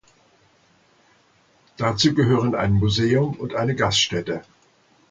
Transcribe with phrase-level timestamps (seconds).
[1.77, 4.41] Dazu gehören ein Museum und eine Gaststätte.